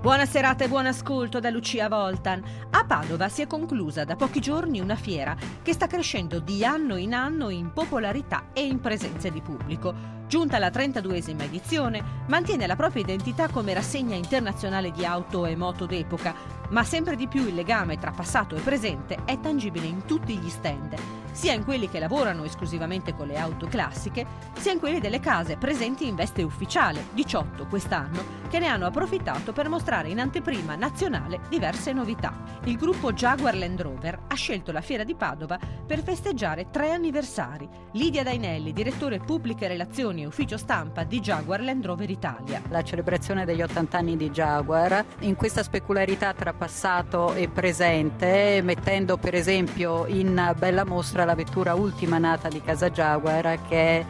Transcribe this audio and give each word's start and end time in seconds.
Buona 0.00 0.24
serata 0.24 0.64
e 0.64 0.68
buon 0.68 0.86
ascolto 0.86 1.40
da 1.40 1.50
Lucia 1.50 1.86
Voltan. 1.86 2.42
A 2.70 2.86
Padova 2.86 3.28
si 3.28 3.42
è 3.42 3.46
conclusa 3.46 4.02
da 4.02 4.16
pochi 4.16 4.40
giorni 4.40 4.80
una 4.80 4.94
fiera 4.94 5.36
che 5.62 5.74
sta 5.74 5.86
crescendo 5.86 6.40
di 6.40 6.64
anno 6.64 6.96
in 6.96 7.12
anno 7.12 7.50
in 7.50 7.70
popolarità 7.74 8.46
e 8.54 8.64
in 8.64 8.80
presenze 8.80 9.30
di 9.30 9.42
pubblico. 9.42 9.92
Giunta 10.26 10.56
alla 10.56 10.70
32esima 10.70 11.42
edizione, 11.42 12.02
mantiene 12.28 12.66
la 12.66 12.76
propria 12.76 13.02
identità 13.02 13.50
come 13.50 13.74
rassegna 13.74 14.16
internazionale 14.16 14.90
di 14.90 15.04
auto 15.04 15.44
e 15.44 15.54
moto 15.54 15.84
d'epoca, 15.84 16.34
ma 16.70 16.82
sempre 16.82 17.14
di 17.14 17.28
più 17.28 17.46
il 17.46 17.54
legame 17.54 17.98
tra 17.98 18.10
passato 18.10 18.56
e 18.56 18.60
presente 18.60 19.18
è 19.26 19.38
tangibile 19.38 19.84
in 19.84 20.06
tutti 20.06 20.34
gli 20.38 20.48
stand 20.48 20.96
sia 21.32 21.52
in 21.52 21.64
quelli 21.64 21.88
che 21.88 22.00
lavorano 22.00 22.44
esclusivamente 22.44 23.14
con 23.14 23.26
le 23.28 23.38
auto 23.38 23.66
classiche, 23.66 24.26
sia 24.58 24.72
in 24.72 24.78
quelli 24.78 25.00
delle 25.00 25.20
case 25.20 25.56
presenti 25.56 26.06
in 26.06 26.14
veste 26.14 26.42
ufficiale, 26.42 27.06
18 27.12 27.66
quest'anno, 27.66 28.39
che 28.50 28.58
ne 28.58 28.66
hanno 28.66 28.86
approfittato 28.86 29.52
per 29.52 29.68
mostrare 29.68 30.08
in 30.08 30.18
anteprima 30.18 30.74
nazionale 30.74 31.40
diverse 31.48 31.92
novità. 31.92 32.34
Il 32.64 32.76
gruppo 32.76 33.12
Jaguar 33.12 33.54
Land 33.54 33.80
Rover 33.80 34.18
ha 34.26 34.34
scelto 34.34 34.72
la 34.72 34.80
fiera 34.80 35.04
di 35.04 35.14
Padova 35.14 35.56
per 35.86 36.02
festeggiare 36.02 36.66
tre 36.70 36.90
anniversari. 36.90 37.68
Lidia 37.92 38.24
Dainelli, 38.24 38.72
direttore 38.72 39.20
pubbliche 39.20 39.68
relazioni 39.68 40.22
e 40.22 40.26
ufficio 40.26 40.56
stampa 40.56 41.04
di 41.04 41.20
Jaguar 41.20 41.60
Land 41.60 41.86
Rover 41.86 42.10
Italia. 42.10 42.60
La 42.68 42.82
celebrazione 42.82 43.44
degli 43.44 43.62
80 43.62 43.96
anni 43.96 44.16
di 44.16 44.30
Jaguar, 44.30 45.04
in 45.20 45.36
questa 45.36 45.62
specularità 45.62 46.34
tra 46.34 46.52
passato 46.52 47.32
e 47.34 47.48
presente, 47.48 48.60
mettendo 48.64 49.16
per 49.16 49.34
esempio 49.34 50.06
in 50.06 50.54
bella 50.58 50.84
mostra 50.84 51.24
la 51.24 51.36
vettura 51.36 51.74
ultima 51.74 52.18
nata 52.18 52.48
di 52.48 52.60
casa 52.60 52.90
Jaguar 52.90 53.60
che 53.68 54.00
è 54.00 54.04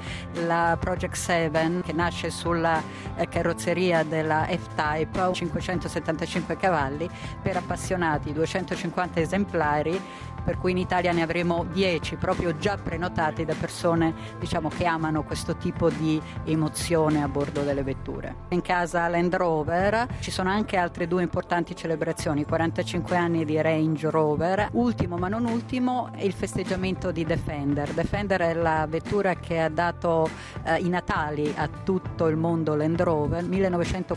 la 0.47 0.79
Project 0.81 1.15
7 1.15 1.83
che 1.85 1.93
nasce 1.93 2.31
sulla 2.31 2.83
eh, 3.17 3.29
carrozzeria 3.29 4.03
della 4.31 4.47
F-Type 4.47 5.33
575 5.33 6.57
cavalli 6.57 7.11
per 7.43 7.57
appassionati 7.57 8.33
250 8.33 9.19
esemplari 9.19 10.01
per 10.43 10.59
cui 10.59 10.73
in 10.73 10.79
Italia 10.79 11.13
ne 11.13 11.23
avremo 11.23 11.65
10 11.65 12.17
proprio 12.17 12.57
già 12.57 12.77
prenotati 12.77 13.45
da 13.45 13.55
persone 13.55 14.15
diciamo, 14.39 14.69
che 14.69 14.85
amano 14.85 15.23
questo 15.23 15.57
tipo 15.57 15.91
di 15.91 16.21
emozione 16.45 17.23
a 17.23 17.29
bordo 17.29 17.63
delle 17.63 17.83
vetture. 17.83 18.35
In 18.49 18.63
casa 18.63 19.07
Land 19.09 19.35
Rover 19.35 20.07
ci 20.21 20.31
sono 20.31 20.51
anche 20.51 20.77
altre 20.77 21.07
due 21.07 21.23
importanti 21.23 21.77
celebrazioni, 21.77 22.45
45 22.45 23.17
anni 23.17 23.45
di 23.45 23.61
Range 23.61 24.11
Rover, 24.11 24.69
ultimo 24.73 25.17
ma 25.17 25.29
non 25.29 25.45
ultimo 25.47 26.11
è 26.15 26.25
il 26.25 26.33
festeggiamento 26.33 27.13
di 27.13 27.25
Defender. 27.25 27.91
Defender 27.91 28.41
è 28.41 28.55
la 28.55 28.87
vettura 28.89 29.35
che 29.35 29.61
ha 29.61 29.69
dato 29.69 30.29
eh, 30.65 30.77
i 30.79 30.89
natali 30.89 31.53
a 31.57 31.69
tutto 31.69 32.27
il 32.27 32.37
mondo 32.37 32.75
Land 32.75 33.01
Rover, 33.01 33.45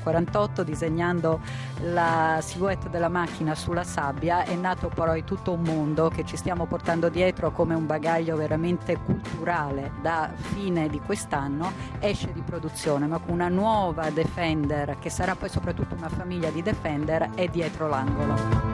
1948 0.03 0.63
disegnando 0.63 1.39
la 1.81 2.39
silhouette 2.41 2.89
della 2.89 3.09
macchina 3.09 3.55
sulla 3.55 3.83
sabbia 3.83 4.43
è 4.43 4.55
nato 4.55 4.89
poi 4.89 5.23
tutto 5.23 5.53
un 5.53 5.61
mondo 5.61 6.09
che 6.09 6.25
ci 6.25 6.35
stiamo 6.35 6.65
portando 6.65 7.09
dietro 7.09 7.51
come 7.51 7.73
un 7.73 7.85
bagaglio 7.85 8.35
veramente 8.35 8.97
culturale 8.97 9.91
da 10.01 10.31
fine 10.35 10.89
di 10.89 10.99
quest'anno 10.99 11.71
esce 11.99 12.31
di 12.33 12.41
produzione, 12.41 13.07
ma 13.07 13.19
una 13.27 13.47
nuova 13.47 14.09
Defender 14.09 14.97
che 14.99 15.09
sarà 15.09 15.35
poi 15.35 15.49
soprattutto 15.49 15.95
una 15.95 16.09
famiglia 16.09 16.49
di 16.49 16.61
Defender 16.61 17.29
è 17.35 17.47
dietro 17.47 17.87
l'angolo. 17.87 18.72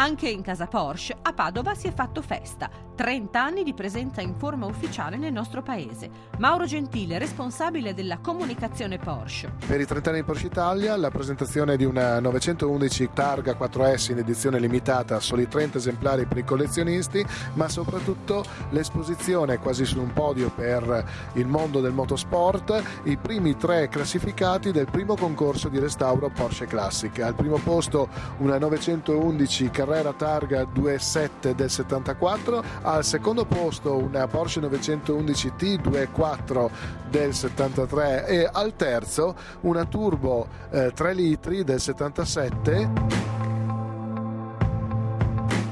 Anche 0.00 0.28
in 0.28 0.42
casa 0.42 0.68
Porsche 0.68 1.16
a 1.20 1.32
Padova 1.32 1.74
si 1.74 1.88
è 1.88 1.92
fatto 1.92 2.22
festa. 2.22 2.70
30 2.94 3.42
anni 3.42 3.62
di 3.64 3.74
presenza 3.74 4.20
in 4.20 4.34
forma 4.36 4.66
ufficiale 4.66 5.16
nel 5.16 5.32
nostro 5.32 5.60
paese. 5.60 6.08
Mauro 6.38 6.66
Gentile, 6.66 7.18
responsabile 7.18 7.94
della 7.94 8.18
comunicazione 8.18 8.98
Porsche. 8.98 9.52
Per 9.66 9.80
i 9.80 9.86
30 9.86 10.10
anni 10.10 10.20
di 10.20 10.24
Porsche 10.24 10.46
Italia 10.46 10.96
la 10.96 11.10
presentazione 11.10 11.76
di 11.76 11.84
una 11.84 12.20
911 12.20 13.10
Targa 13.12 13.56
4S 13.58 14.12
in 14.12 14.18
edizione 14.18 14.60
limitata, 14.60 15.18
soli 15.18 15.48
30 15.48 15.78
esemplari 15.78 16.26
per 16.26 16.38
i 16.38 16.44
collezionisti, 16.44 17.24
ma 17.54 17.68
soprattutto 17.68 18.44
l'esposizione 18.70 19.58
quasi 19.58 19.84
su 19.84 20.00
un 20.00 20.12
podio 20.12 20.50
per 20.50 21.04
il 21.34 21.46
mondo 21.46 21.80
del 21.80 21.92
motorsport, 21.92 23.00
i 23.04 23.16
primi 23.16 23.56
tre 23.56 23.88
classificati 23.88 24.70
del 24.70 24.86
primo 24.90 25.16
concorso 25.16 25.68
di 25.68 25.80
restauro 25.80 26.30
Porsche 26.30 26.66
Classic. 26.66 27.18
Al 27.20 27.34
primo 27.34 27.58
posto 27.58 28.08
una 28.38 28.58
911 28.58 29.70
Carrera 29.70 29.87
Carrera 29.88 30.12
Targa 30.12 30.64
2.7 30.64 31.54
del 31.54 31.70
74, 31.70 32.62
al 32.82 33.02
secondo 33.06 33.46
posto 33.46 33.96
una 33.96 34.26
Porsche 34.26 34.60
911T 34.60 35.80
2.4 35.80 36.70
del 37.08 37.32
73 37.32 38.26
e 38.26 38.50
al 38.52 38.76
terzo 38.76 39.34
una 39.62 39.86
Turbo 39.86 40.46
eh, 40.70 40.92
3 40.94 41.14
litri 41.14 41.64
del 41.64 41.80
77 41.80 43.37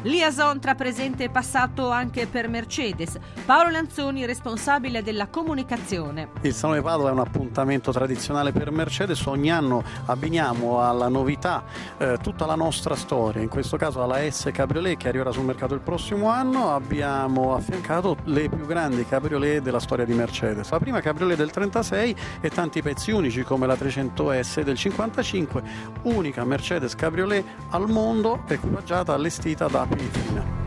Liaison 0.06 0.61
tra 0.61 0.77
presente 0.77 1.25
e 1.25 1.31
passato 1.31 1.91
anche 1.91 2.28
per 2.28 2.49
Mercedes. 2.49 3.19
Paolo 3.44 3.71
Lanzoni, 3.71 4.25
responsabile 4.25 5.03
della 5.03 5.27
comunicazione. 5.27 6.28
Il 6.43 6.55
Salone 6.55 6.81
Padova 6.81 7.09
è 7.09 7.12
un 7.12 7.19
appuntamento 7.19 7.91
tradizionale 7.91 8.53
per 8.53 8.71
Mercedes. 8.71 9.27
Ogni 9.27 9.50
anno 9.50 9.83
abbiniamo 10.05 10.81
alla 10.81 11.09
novità 11.09 11.65
eh, 11.99 12.19
tutta 12.22 12.47
la 12.47 12.55
nostra 12.55 12.95
storia. 12.95 13.43
In 13.43 13.49
questo 13.49 13.77
caso 13.77 14.00
alla 14.00 14.19
S 14.31 14.49
Cabriolet 14.53 14.97
che 14.97 15.09
arriverà 15.09 15.33
sul 15.33 15.43
mercato 15.43 15.75
il 15.75 15.81
prossimo 15.81 16.28
anno. 16.28 16.72
Abbiamo 16.72 17.56
affiancato 17.56 18.16
le 18.27 18.49
più 18.49 18.65
grandi 18.65 19.05
cabriolet 19.05 19.61
della 19.61 19.81
storia 19.81 20.05
di 20.05 20.15
Mercedes. 20.15 20.71
La 20.71 20.78
prima 20.78 21.00
cabriolet 21.00 21.37
del 21.37 21.50
36 21.50 22.16
e 22.43 22.50
tanti 22.50 22.81
pezzi 22.81 23.11
unici 23.11 23.43
come 23.43 23.66
la 23.66 23.75
300S 23.75 24.62
del 24.62 24.77
55, 24.77 25.62
unica 26.03 26.45
Mercedes 26.45 26.95
Cabriolet 26.95 27.45
al 27.71 27.89
mondo 27.91 28.45
equipaggiata 28.47 29.12
allestita 29.12 29.66
da 29.66 29.95
Divina. 29.97 30.66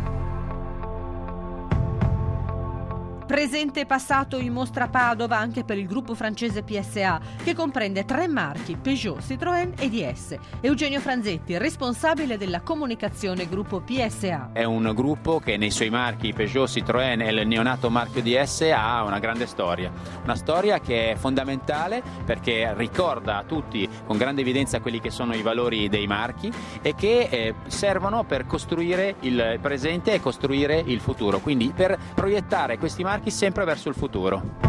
Presente 3.39 3.79
e 3.79 3.85
passato 3.85 4.37
in 4.37 4.51
mostra 4.51 4.89
Padova 4.89 5.37
anche 5.37 5.63
per 5.63 5.77
il 5.77 5.87
gruppo 5.87 6.13
francese 6.13 6.61
PSA, 6.61 7.21
che 7.41 7.55
comprende 7.55 8.03
tre 8.03 8.27
marchi, 8.27 8.75
Peugeot, 8.75 9.21
Citroën 9.21 9.79
e 9.79 9.87
DS. 9.87 10.37
Eugenio 10.59 10.99
Franzetti, 10.99 11.57
responsabile 11.57 12.37
della 12.37 12.59
comunicazione 12.59 13.47
gruppo 13.47 13.79
PSA. 13.79 14.49
È 14.51 14.65
un 14.65 14.91
gruppo 14.93 15.39
che 15.39 15.55
nei 15.55 15.71
suoi 15.71 15.89
marchi 15.89 16.33
Peugeot, 16.33 16.67
Citroën 16.67 17.21
e 17.21 17.31
il 17.31 17.47
neonato 17.47 17.89
marchio 17.89 18.21
DS 18.21 18.73
ha 18.75 19.03
una 19.03 19.19
grande 19.19 19.47
storia. 19.47 19.89
Una 20.21 20.35
storia 20.35 20.81
che 20.81 21.11
è 21.11 21.15
fondamentale 21.15 22.03
perché 22.25 22.73
ricorda 22.75 23.37
a 23.37 23.43
tutti 23.43 23.87
con 24.05 24.17
grande 24.17 24.41
evidenza 24.41 24.81
quelli 24.81 24.99
che 24.99 25.11
sono 25.11 25.33
i 25.33 25.41
valori 25.41 25.87
dei 25.87 26.07
marchi 26.07 26.51
e 26.81 26.93
che 26.93 27.29
eh, 27.31 27.53
servono 27.67 28.25
per 28.25 28.45
costruire 28.45 29.15
il 29.21 29.59
presente 29.61 30.11
e 30.11 30.19
costruire 30.19 30.83
il 30.85 30.99
futuro. 30.99 31.39
Quindi 31.39 31.71
per 31.73 31.97
proiettare 32.13 32.77
questi 32.77 33.01
marchi 33.01 33.27
marchi 33.29 33.31
sempre 33.31 33.63
verso 33.63 33.89
il 33.89 33.95
futuro. 33.95 34.68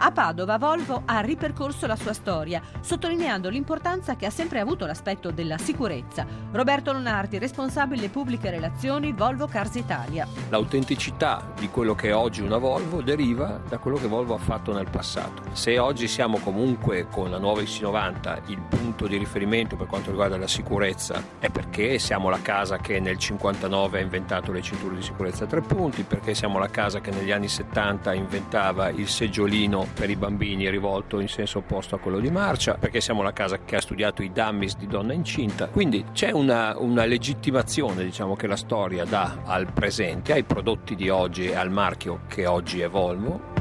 A 0.00 0.12
Padova 0.12 0.58
Volvo 0.58 1.02
ha 1.06 1.18
ripercorso 1.18 1.88
la 1.88 1.96
sua 1.96 2.12
storia, 2.12 2.62
sottolineando 2.80 3.48
l'importanza 3.48 4.14
che 4.14 4.26
ha 4.26 4.30
sempre 4.30 4.60
avuto 4.60 4.86
l'aspetto 4.86 5.32
della 5.32 5.58
sicurezza. 5.58 6.24
Roberto 6.52 6.92
Lonardi, 6.92 7.36
responsabile 7.38 8.08
pubbliche 8.08 8.48
relazioni 8.48 9.12
Volvo 9.12 9.48
Cars 9.48 9.74
Italia. 9.74 10.24
L'autenticità 10.50 11.52
di 11.58 11.68
quello 11.68 11.96
che 11.96 12.10
è 12.10 12.14
oggi 12.14 12.42
una 12.42 12.58
Volvo 12.58 13.02
deriva 13.02 13.60
da 13.68 13.78
quello 13.78 13.96
che 13.96 14.06
Volvo 14.06 14.34
ha 14.34 14.38
fatto 14.38 14.72
nel 14.72 14.88
passato. 14.88 15.42
Se 15.50 15.76
oggi 15.80 16.06
siamo 16.06 16.38
comunque 16.38 17.08
con 17.10 17.32
la 17.32 17.38
nuova 17.38 17.62
XC90 17.62 18.42
il 18.46 18.60
punto 18.60 19.08
di 19.08 19.16
riferimento 19.16 19.74
per 19.74 19.88
quanto 19.88 20.10
riguarda 20.10 20.38
la 20.38 20.46
sicurezza 20.46 21.20
è 21.40 21.50
perché 21.50 21.98
siamo 21.98 22.28
la 22.28 22.40
casa 22.40 22.78
che 22.78 23.00
nel 23.00 23.18
59 23.18 23.98
ha 23.98 24.02
inventato 24.02 24.52
le 24.52 24.62
cinture 24.62 24.94
di 24.94 25.02
sicurezza 25.02 25.42
a 25.42 25.46
tre 25.48 25.60
punti, 25.60 26.04
perché 26.04 26.34
siamo 26.34 26.60
la 26.60 26.68
casa 26.68 27.00
che 27.00 27.10
negli 27.10 27.32
anni 27.32 27.48
70 27.48 28.14
inventava 28.14 28.90
il 28.90 29.08
seggiolino 29.08 29.86
per 29.92 30.10
i 30.10 30.16
bambini 30.16 30.68
rivolto 30.70 31.20
in 31.20 31.28
senso 31.28 31.58
opposto 31.58 31.94
a 31.94 31.98
quello 31.98 32.20
di 32.20 32.30
marcia, 32.30 32.74
perché 32.74 33.00
siamo 33.00 33.22
la 33.22 33.32
casa 33.32 33.58
che 33.64 33.76
ha 33.76 33.80
studiato 33.80 34.22
i 34.22 34.32
dummies 34.32 34.76
di 34.76 34.86
donna 34.86 35.12
incinta. 35.12 35.68
Quindi 35.68 36.04
c'è 36.12 36.30
una, 36.30 36.78
una 36.78 37.04
legittimazione 37.04 38.04
diciamo, 38.04 38.36
che 38.36 38.46
la 38.46 38.56
storia 38.56 39.04
dà 39.04 39.38
al 39.44 39.72
presente, 39.72 40.32
ai 40.32 40.44
prodotti 40.44 40.94
di 40.94 41.08
oggi 41.08 41.46
e 41.46 41.54
al 41.54 41.70
marchio 41.70 42.20
che 42.28 42.46
oggi 42.46 42.80
è 42.80 42.88
Volvo 42.88 43.57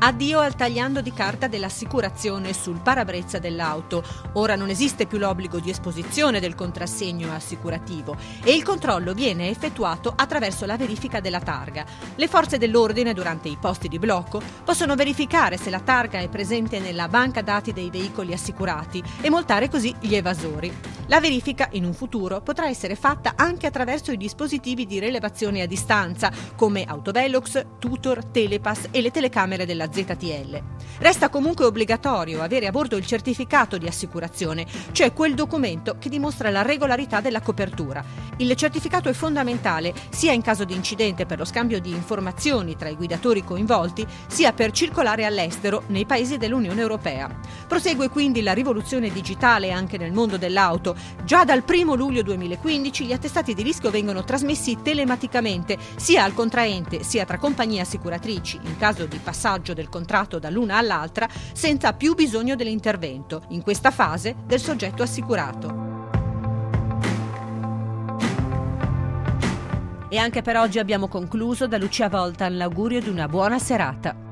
Addio 0.00 0.38
al 0.38 0.54
tagliando 0.54 1.00
di 1.00 1.12
carta 1.12 1.48
dell'assicurazione 1.48 2.52
sul 2.52 2.78
parabrezza 2.80 3.40
dell'auto. 3.40 4.04
Ora 4.34 4.54
non 4.54 4.68
esiste 4.68 5.06
più 5.06 5.18
l'obbligo 5.18 5.58
di 5.58 5.70
esposizione 5.70 6.38
del 6.38 6.54
contrassegno 6.54 7.32
assicurativo 7.32 8.16
e 8.44 8.54
il 8.54 8.62
controllo 8.62 9.12
viene 9.12 9.48
effettuato 9.48 10.12
attraverso 10.14 10.66
la 10.66 10.76
verifica 10.76 11.18
della 11.18 11.40
targa. 11.40 11.84
Le 12.14 12.28
forze 12.28 12.58
dell'ordine 12.58 13.12
durante 13.12 13.48
i 13.48 13.58
posti 13.60 13.88
di 13.88 13.98
blocco 13.98 14.40
possono 14.62 14.94
verificare 14.94 15.56
se 15.56 15.68
la 15.68 15.80
targa 15.80 16.20
è 16.20 16.28
presente 16.28 16.78
nella 16.78 17.08
banca 17.08 17.42
dati 17.42 17.72
dei 17.72 17.90
veicoli 17.90 18.32
assicurati 18.32 19.02
e 19.20 19.30
multare 19.30 19.68
così 19.68 19.92
gli 19.98 20.14
evasori. 20.14 20.97
La 21.08 21.20
verifica 21.20 21.68
in 21.72 21.84
un 21.84 21.94
futuro 21.94 22.42
potrà 22.42 22.68
essere 22.68 22.94
fatta 22.94 23.32
anche 23.34 23.66
attraverso 23.66 24.12
i 24.12 24.18
dispositivi 24.18 24.84
di 24.84 25.00
rilevazione 25.00 25.62
a 25.62 25.66
distanza 25.66 26.30
come 26.54 26.84
Autovelox, 26.84 27.64
Tutor, 27.78 28.26
Telepass 28.26 28.88
e 28.90 29.00
le 29.00 29.10
telecamere 29.10 29.64
della 29.64 29.90
ZTL. 29.90 30.62
Resta 30.98 31.28
comunque 31.28 31.64
obbligatorio 31.64 32.42
avere 32.42 32.66
a 32.66 32.72
bordo 32.72 32.96
il 32.96 33.06
certificato 33.06 33.78
di 33.78 33.86
assicurazione, 33.86 34.66
cioè 34.90 35.12
quel 35.12 35.34
documento 35.34 35.94
che 35.96 36.08
dimostra 36.08 36.50
la 36.50 36.62
regolarità 36.62 37.20
della 37.20 37.40
copertura. 37.40 38.04
Il 38.38 38.54
certificato 38.56 39.08
è 39.08 39.12
fondamentale 39.12 39.94
sia 40.10 40.32
in 40.32 40.42
caso 40.42 40.64
di 40.64 40.74
incidente 40.74 41.24
per 41.24 41.38
lo 41.38 41.44
scambio 41.44 41.80
di 41.80 41.90
informazioni 41.90 42.76
tra 42.76 42.88
i 42.88 42.96
guidatori 42.96 43.44
coinvolti, 43.44 44.04
sia 44.26 44.52
per 44.52 44.72
circolare 44.72 45.24
all'estero 45.24 45.84
nei 45.88 46.04
paesi 46.04 46.36
dell'Unione 46.36 46.80
Europea. 46.80 47.30
Prosegue 47.68 48.08
quindi 48.08 48.42
la 48.42 48.52
rivoluzione 48.52 49.10
digitale 49.10 49.70
anche 49.70 49.98
nel 49.98 50.12
mondo 50.12 50.36
dell'auto. 50.36 50.96
Già 51.24 51.44
dal 51.44 51.62
1 51.66 51.94
luglio 51.94 52.22
2015 52.22 53.04
gli 53.04 53.12
attestati 53.12 53.54
di 53.54 53.62
rischio 53.62 53.90
vengono 53.90 54.24
trasmessi 54.24 54.78
telematicamente 54.82 55.78
sia 55.94 56.24
al 56.24 56.34
contraente 56.34 57.04
sia 57.04 57.24
tra 57.24 57.38
compagnie 57.38 57.82
assicuratrici 57.82 58.58
in 58.62 58.76
caso 58.76 59.06
di 59.06 59.20
passaggio 59.22 59.74
del 59.74 59.88
contratto 59.88 60.40
dall'una 60.40 60.76
all'altra 60.88 61.28
senza 61.52 61.92
più 61.92 62.14
bisogno 62.14 62.56
dell'intervento, 62.56 63.42
in 63.48 63.62
questa 63.62 63.90
fase, 63.90 64.34
del 64.46 64.60
soggetto 64.60 65.02
assicurato. 65.02 65.86
E 70.10 70.16
anche 70.16 70.40
per 70.40 70.56
oggi 70.56 70.78
abbiamo 70.78 71.06
concluso 71.06 71.66
da 71.66 71.76
Lucia 71.76 72.08
Volta 72.08 72.48
l'augurio 72.48 73.00
di 73.00 73.10
una 73.10 73.28
buona 73.28 73.58
serata. 73.58 74.27